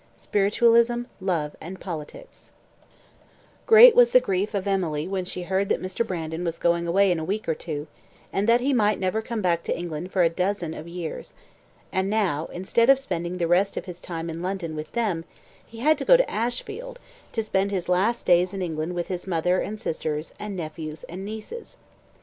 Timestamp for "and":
1.61-1.79, 8.33-8.49, 11.91-12.09, 19.59-19.79, 20.39-20.55, 21.03-21.23